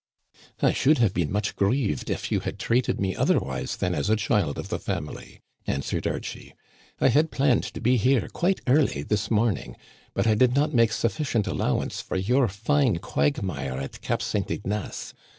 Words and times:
"I 0.67 0.73
should 0.73 0.97
have 0.97 1.13
been 1.13 1.31
much 1.31 1.55
grieved 1.55 2.09
if 2.09 2.31
you 2.31 2.39
had 2.39 2.57
treat 2.57 2.89
ed 2.89 2.99
me 2.99 3.15
otherwise 3.15 3.75
than 3.77 3.93
as 3.93 4.09
a 4.09 4.15
child 4.15 4.57
of 4.57 4.69
the 4.69 4.79
family," 4.79 5.41
answered 5.67 6.07
Archie." 6.07 6.55
I 6.99 7.09
had 7.09 7.29
planned 7.29 7.61
to 7.65 7.79
be 7.79 7.97
here 7.97 8.27
quite 8.29 8.61
early 8.65 9.03
this 9.03 9.29
morning, 9.29 9.77
but 10.15 10.25
I 10.25 10.33
did 10.33 10.55
not 10.55 10.73
make 10.73 10.91
sufficient 10.91 11.45
allowance 11.45 12.01
for 12.01 12.17
your 12.17 12.47
fine 12.47 12.97
quagmire 12.97 13.77
at 13.77 14.01
Cap 14.01 14.23
St. 14.23 14.49
Ignace. 14.49 15.13